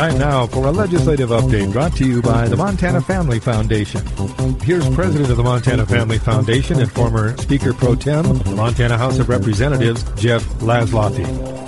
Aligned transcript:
Time 0.00 0.16
now 0.16 0.46
for 0.46 0.66
a 0.66 0.70
legislative 0.70 1.28
update 1.28 1.70
brought 1.74 1.94
to 1.96 2.08
you 2.08 2.22
by 2.22 2.48
the 2.48 2.56
Montana 2.56 3.02
Family 3.02 3.38
Foundation. 3.38 4.00
Here's 4.62 4.88
President 4.94 5.30
of 5.30 5.36
the 5.36 5.42
Montana 5.42 5.84
Family 5.84 6.16
Foundation 6.16 6.80
and 6.80 6.90
former 6.90 7.36
Speaker 7.36 7.74
Pro 7.74 7.94
Tem, 7.94 8.38
the 8.38 8.54
Montana 8.54 8.96
House 8.96 9.18
of 9.18 9.28
Representatives, 9.28 10.02
Jeff 10.16 10.42
Laszloffy. 10.60 11.59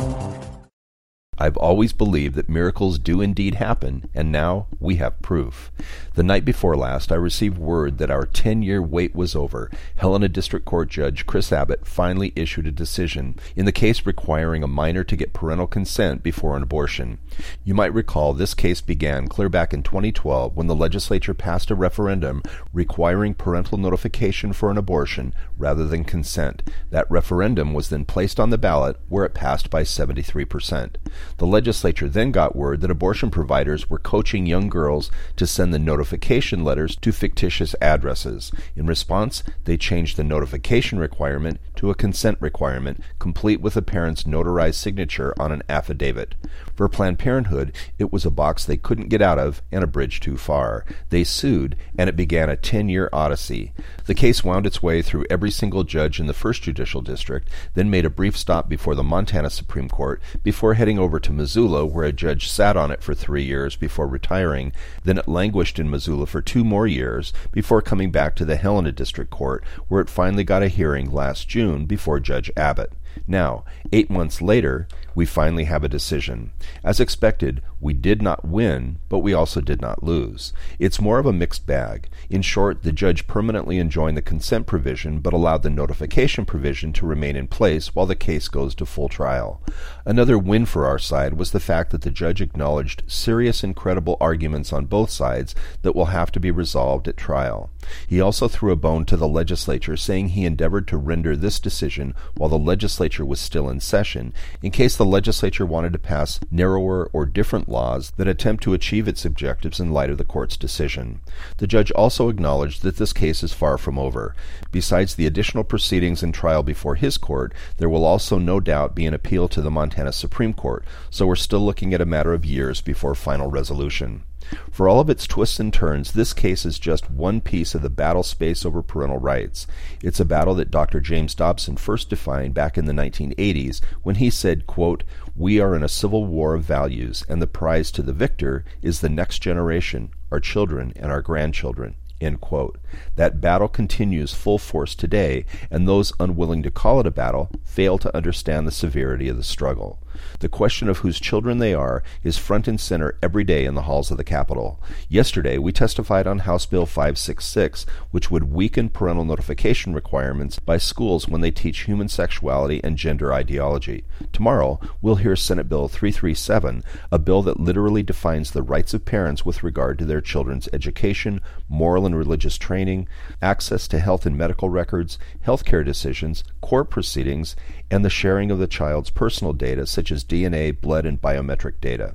I've 1.43 1.57
always 1.57 1.93
believed 1.93 2.37
that 2.37 2.49
miracles 2.49 3.01
do 3.01 3.21
indeed 3.21 3.57
happen, 3.57 4.09
and 4.15 4.31
now 4.31 4.69
we 4.79 4.95
have 4.97 5.21
proof. 5.23 5.73
The 6.15 6.23
night 6.23 6.45
before 6.45 6.77
last, 6.77 7.11
I 7.11 7.17
received 7.17 7.59
word 7.59 7.99
that 7.99 8.13
our 8.13 8.27
10 8.27 8.63
year 8.63 8.81
wait 8.81 9.17
was 9.17 9.35
over. 9.35 9.69
Helena 9.97 10.29
District 10.29 10.65
Court 10.65 10.89
Judge 10.89 11.27
Chris 11.27 11.51
Abbott 11.51 11.85
finally 11.85 12.33
issued 12.37 12.69
a 12.69 12.71
decision 12.71 13.35
in 13.57 13.65
the 13.65 13.73
case 13.73 14.07
requiring 14.07 14.63
a 14.63 14.69
minor 14.69 15.03
to 15.03 15.17
get 15.17 15.33
parental 15.33 15.67
consent 15.67 16.23
before 16.23 16.57
an 16.57 16.63
abortion. 16.63 17.19
You 17.65 17.75
might 17.75 17.93
recall 17.93 18.35
this 18.35 18.55
case 18.55 18.81
began 18.81 19.27
clear 19.27 19.49
back 19.49 19.75
in 19.75 19.83
2012 19.83 20.55
when 20.55 20.69
the 20.69 20.77
legislature 20.77 21.35
passed 21.35 21.73
a 21.73 21.75
referendum 21.75 22.43
requiring 22.73 23.35
parental 23.35 23.79
notification 23.79 24.53
for 24.53 24.71
an 24.71 24.79
abortion 24.79 25.35
rather 25.59 25.87
than 25.87 26.05
consent. 26.05 26.63
That 26.91 27.11
referendum 27.11 27.75
was 27.75 27.89
then 27.89 28.05
placed 28.05 28.39
on 28.39 28.51
the 28.51 28.59
ballot 28.59 28.97
where 29.09 29.25
it 29.25 29.35
passed 29.35 29.71
by 29.71 29.83
73%. 29.83 30.95
The 31.39 31.47
legislature 31.47 32.09
then 32.09 32.31
got 32.31 32.57
word 32.57 32.81
that 32.81 32.91
abortion 32.91 33.31
providers 33.31 33.89
were 33.89 33.99
coaching 33.99 34.47
young 34.47 34.69
girls 34.69 35.11
to 35.37 35.47
send 35.47 35.73
the 35.73 35.79
notification 35.79 36.65
letters 36.65 36.97
to 36.97 37.13
fictitious 37.13 37.75
addresses. 37.81 38.53
In 38.77 38.87
response, 38.87 39.43
they 39.65 39.77
changed 39.77 40.17
the 40.17 40.25
notification 40.25 40.99
requirement 40.99 41.61
to 41.83 41.91
a 41.91 41.95
consent 41.97 42.39
requirement, 42.41 43.03
complete 43.19 43.61
with 43.61 43.77
a 43.77 43.83
parent's 43.83 44.23
notarized 44.23 44.77
signature 44.77 45.35
on 45.37 45.51
an 45.51 45.65
affidavit. 45.69 46.37
For 46.77 46.89
Planned 46.89 47.19
Parenthood, 47.19 47.73
it 47.99 48.13
was 48.13 48.25
a 48.25 48.31
box 48.31 48.65
they 48.65 48.77
couldn't 48.77 49.09
get 49.09 49.21
out 49.21 49.41
of 49.41 49.63
and 49.73 49.83
a 49.83 49.89
bridge 49.89 50.21
too 50.21 50.37
far. 50.37 50.85
They 51.11 51.25
sued, 51.25 51.75
and 51.99 52.09
it 52.09 52.15
began 52.15 52.49
a 52.49 52.57
10 52.57 52.89
year 52.89 53.11
odyssey. 53.13 53.73
The 54.07 54.15
case 54.15 54.45
wound 54.45 54.65
its 54.65 54.81
way 54.81 55.03
through 55.03 55.27
every 55.29 55.51
single 55.51 55.83
judge 55.83 56.21
in 56.21 56.27
the 56.27 56.33
1st 56.33 56.63
Judicial 56.63 57.03
District, 57.03 57.49
then 57.75 57.91
made 57.91 58.07
a 58.07 58.11
brief 58.11 58.37
stop 58.37 58.69
before 58.69 58.95
the 58.95 59.03
Montana 59.03 59.51
Supreme 59.51 59.89
Court 59.89 60.23
before 60.45 60.75
heading 60.75 61.01
over 61.01 61.19
to 61.19 61.33
Missoula, 61.33 61.85
where 61.85 62.05
a 62.05 62.13
judge 62.13 62.49
sat 62.49 62.77
on 62.77 62.93
it 62.93 63.03
for 63.03 63.13
three 63.13 63.43
years 63.43 63.75
before 63.75 64.07
retiring. 64.07 64.73
Then 65.03 65.19
it 65.19 65.27
languished 65.27 65.81
in 65.81 65.91
Missoula 65.91 66.27
for 66.27 66.41
two 66.41 66.63
more 66.63 66.87
years 66.87 67.33
before 67.51 67.83
coming 67.83 68.13
back 68.13 68.37
to 68.37 68.45
the 68.45 68.55
Helena 68.55 68.93
District 68.93 69.33
Court, 69.33 69.65
where 69.89 70.01
it 70.01 70.09
finally 70.09 70.45
got 70.45 70.63
a 70.63 70.69
hearing 70.69 71.11
last 71.11 71.49
June 71.49 71.72
before 71.87 72.21
Judge 72.21 72.51
Abbott. 72.57 72.93
Now, 73.27 73.65
eight 73.93 74.11
months 74.11 74.41
later, 74.41 74.89
we 75.15 75.27
finally 75.27 75.65
have 75.65 75.85
a 75.85 75.89
decision. 75.89 76.53
As 76.83 77.01
expected, 77.01 77.63
we 77.81 77.93
did 77.93 78.23
not 78.23 78.47
win, 78.47 78.99
but 79.09 79.19
we 79.19 79.35
also 79.35 79.61
did 79.61 79.81
not 79.81 80.03
lose. 80.03 80.53
It's 80.79 81.01
more 81.01 81.19
of 81.19 81.27
a 81.27 81.33
mixed 81.33 81.67
bag. 81.67 82.09
In 82.31 82.41
short, 82.41 82.83
the 82.83 82.93
judge 82.93 83.27
permanently 83.27 83.79
enjoined 83.79 84.17
the 84.17 84.23
consent 84.23 84.67
provision 84.67 85.19
but 85.21 85.35
allowed 85.35 85.63
the 85.63 85.71
notification 85.71 86.47
provision 86.47 86.93
to 86.95 87.07
remain 87.07 87.37
in 87.37 87.49
place 87.49 87.95
while 87.95 88.07
the 88.07 88.17
case 88.17 88.49
goes 88.49 88.75
to 88.77 88.87
full 88.87 89.09
trial. 89.09 89.61
Another 90.07 90.39
win 90.39 90.65
for 90.65 90.87
our 90.87 90.99
side 90.99 91.35
was 91.35 91.51
the 91.51 91.61
fact 91.61 91.91
that 91.91 92.03
the 92.03 92.11
judge 92.11 92.41
acknowledged 92.41 93.03
serious 93.07 93.63
and 93.63 93.77
credible 93.77 94.17
arguments 94.21 94.73
on 94.73 94.87
both 94.87 95.11
sides 95.11 95.55
that 95.83 95.95
will 95.95 96.07
have 96.07 96.33
to 96.33 96.41
be 96.41 96.51
resolved 96.51 97.09
at 97.09 97.17
trial. 97.17 97.71
He 98.07 98.21
also 98.21 98.49
threw 98.49 98.73
a 98.73 98.77
bone 98.77 99.05
to 99.07 99.17
the 99.17 99.29
legislature, 99.29 99.97
saying 99.97 100.31
he 100.31 100.45
endeavored 100.45 100.89
to 100.89 100.97
render 100.97 101.37
this 101.37 101.59
decision 101.63 102.15
while 102.35 102.51
the 102.51 102.59
legislature 102.59 103.25
was 103.25 103.41
still 103.41 103.71
in 103.71 103.81
session, 103.81 104.35
in 104.61 104.71
case 104.71 104.97
the 104.97 105.05
legislature 105.05 105.65
wanted 105.65 105.93
to 105.95 105.99
pass 105.99 106.41
narrower 106.51 107.09
or 107.13 107.25
different 107.25 107.69
laws 107.69 108.13
that 108.17 108.29
attempt 108.29 108.63
to 108.65 108.75
achieve 108.75 109.09
its 109.09 109.25
objectives 109.25 109.81
in 109.81 109.93
light 109.93 110.11
of 110.11 110.19
the 110.19 110.25
court's 110.25 110.57
decision. 110.57 111.21
The 111.57 111.67
judge 111.67 111.91
also 111.93 112.29
acknowledged 112.29 112.83
that 112.83 112.97
this 112.97 113.13
case 113.13 113.43
is 113.43 113.53
far 113.53 113.79
from 113.79 113.99
over. 113.99 114.35
Besides 114.71 115.15
the 115.15 115.27
additional 115.27 115.65
proceedings 115.65 116.23
and 116.23 116.35
trial 116.35 116.63
before 116.63 116.97
his 116.97 117.17
court, 117.17 117.55
there 117.79 117.89
will 117.89 118.05
also 118.05 118.39
no 118.39 118.61
doubt 118.61 118.95
be 118.95 119.07
an 119.07 119.15
appeal 119.15 119.49
to 119.49 119.63
the 119.63 119.71
Montana 119.71 120.13
Supreme 120.13 120.53
Court, 120.53 120.85
so 121.11 121.27
we're 121.27 121.37
still 121.37 121.65
looking 121.65 121.95
at 121.95 122.01
a 122.01 122.07
matter 122.07 122.35
of 122.35 122.45
years 122.45 122.81
before 122.81 123.15
final 123.15 123.51
resolution. 123.51 124.25
For 124.71 124.89
all 124.89 125.01
of 125.01 125.11
its 125.11 125.27
twists 125.27 125.61
and 125.61 125.73
turns, 125.73 126.13
this 126.13 126.33
case 126.33 126.65
is 126.65 126.79
just 126.79 127.11
one 127.11 127.41
piece 127.41 127.75
of 127.75 127.83
the 127.83 127.91
battle 127.91 128.23
space 128.23 128.65
over 128.65 128.83
parental 128.83 129.19
rights. 129.19 129.67
It's 130.03 130.21
a 130.21 130.25
battle 130.25 130.55
that 130.57 130.71
Dr. 130.71 131.01
James 131.01 131.35
Dobson 131.35 131.77
first 131.77 132.11
defined 132.11 132.55
back 132.55 132.79
in 132.79 132.87
the 132.87 132.93
1980s 132.93 133.81
when 134.03 134.17
he 134.17 134.31
said, 134.31 134.67
quote, 134.67 135.05
We 135.37 135.61
are 135.61 135.75
in 135.75 135.83
a 135.83 135.89
civil 135.89 136.25
war 136.25 136.55
of 136.55 136.65
values, 136.65 137.25
and 137.29 137.41
the 137.41 137.47
prize 137.47 137.91
to 137.93 138.03
the 138.03 138.13
victor 138.13 138.65
is 138.83 139.01
the 139.01 139.09
next 139.09 139.41
generation, 139.41 140.11
our 140.31 140.41
children 140.41 140.93
and 140.97 141.13
our 141.13 141.23
grandchildren. 141.23 141.97
End 142.23 142.41
quote. 142.41 142.79
That 143.17 143.41
battle 143.41 143.69
continues 143.69 144.33
full 144.33 144.59
force 144.59 144.95
today, 144.95 145.45
and 145.71 145.89
those 145.89 146.13
unwilling 146.21 146.63
to 146.63 146.71
call 146.71 147.01
it 147.01 147.07
a 147.07 147.11
battle 147.11 147.51
fail 147.65 147.99
to 147.99 148.17
understand 148.17 148.67
the 148.67 148.71
severity 148.71 149.29
of 149.29 149.37
the 149.37 149.43
struggle. 149.43 149.99
The 150.41 150.49
question 150.49 150.89
of 150.89 150.99
whose 150.99 151.19
children 151.19 151.59
they 151.59 151.75
are 151.75 152.03
is 152.23 152.39
front 152.39 152.69
and 152.69 152.79
center 152.79 153.19
every 153.23 153.45
day 153.45 153.65
in 153.65 153.75
the 153.75 153.83
halls 153.83 154.11
of 154.11 154.19
the 154.19 154.25
Capitol. 154.25 154.81
Yesterday, 155.09 155.59
we 155.59 155.73
testified 155.73 156.27
on 156.27 156.41
House 156.41 156.67
Bill 156.67 156.87
566, 156.87 157.87
which 158.11 158.31
would 158.31 158.53
weaken 158.53 158.89
parental 158.89 159.25
notification 159.25 159.95
requirements 159.95 160.59
by 160.59 160.77
schools 160.77 161.29
when 161.29 161.41
they 161.41 161.51
teach 161.51 161.85
human 161.85 162.09
sexuality 162.09 162.81
and 162.85 162.99
gender 162.99 163.33
ideology. 163.33 164.05
Tomorrow, 164.33 164.81
we'll 165.01 165.17
hear 165.17 165.35
Senate 165.35 165.69
Bill 165.69 165.89
337, 165.89 166.85
a 167.11 167.19
bill 167.19 167.43
that 167.43 167.61
literally 167.61 168.03
defines 168.03 168.51
the 168.51 168.63
rights 168.63 168.95
of 168.95 169.05
parents 169.05 169.45
with 169.45 169.63
regard 169.63 169.99
to 169.99 170.05
their 170.05 170.21
children's 170.21 170.69
education, 170.73 171.41
moral 171.69 172.07
and 172.13 172.19
religious 172.19 172.59
training, 172.59 173.09
access 173.41 173.89
to 173.89 173.99
health 173.99 174.27
and 174.27 174.37
medical 174.37 174.69
records, 174.69 175.19
healthcare 175.47 175.85
decisions, 175.85 176.45
court 176.61 176.91
proceedings, 176.91 177.57
and 177.91 178.05
the 178.05 178.11
sharing 178.11 178.51
of 178.51 178.59
the 178.59 178.67
child's 178.67 179.11
personal 179.11 179.53
data 179.53 179.87
such 179.87 180.13
as 180.13 180.25
DNA, 180.25 180.79
blood, 180.79 181.07
and 181.07 181.21
biometric 181.21 181.81
data. 181.81 182.15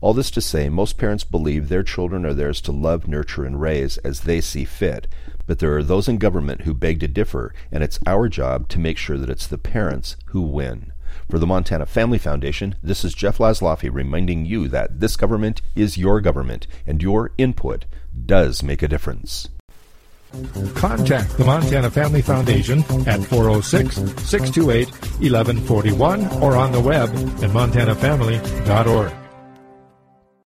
All 0.00 0.14
this 0.14 0.30
to 0.32 0.40
say, 0.40 0.68
most 0.68 0.98
parents 0.98 1.24
believe 1.24 1.68
their 1.68 1.82
children 1.82 2.26
are 2.26 2.34
theirs 2.34 2.60
to 2.62 2.72
love, 2.72 3.06
nurture, 3.06 3.44
and 3.44 3.60
raise 3.60 3.98
as 3.98 4.20
they 4.20 4.40
see 4.40 4.64
fit. 4.64 5.06
But 5.46 5.58
there 5.58 5.76
are 5.76 5.82
those 5.82 6.08
in 6.08 6.18
government 6.18 6.62
who 6.62 6.74
beg 6.74 7.00
to 7.00 7.08
differ, 7.08 7.54
and 7.70 7.84
it's 7.84 7.98
our 8.06 8.28
job 8.28 8.68
to 8.70 8.78
make 8.78 8.96
sure 8.96 9.18
that 9.18 9.30
it's 9.30 9.46
the 9.46 9.58
parents 9.58 10.16
who 10.26 10.40
win. 10.40 10.92
For 11.30 11.38
the 11.38 11.46
Montana 11.46 11.86
Family 11.86 12.18
Foundation, 12.18 12.76
this 12.82 13.04
is 13.04 13.14
Jeff 13.14 13.38
Laszloffy 13.38 13.92
reminding 13.92 14.44
you 14.44 14.68
that 14.68 15.00
this 15.00 15.16
government 15.16 15.62
is 15.74 15.98
your 15.98 16.20
government, 16.20 16.66
and 16.86 17.02
your 17.02 17.32
input 17.38 17.86
does 18.26 18.62
make 18.62 18.82
a 18.82 18.88
difference. 18.88 19.48
Contact 20.74 21.36
the 21.36 21.44
Montana 21.44 21.90
Family 21.90 22.22
Foundation 22.22 22.80
at 23.06 23.22
406 23.24 23.96
628 24.22 24.88
1141 25.20 26.42
or 26.42 26.56
on 26.56 26.72
the 26.72 26.80
web 26.80 27.08
at 27.10 27.50
montanafamily.org. 27.50 29.23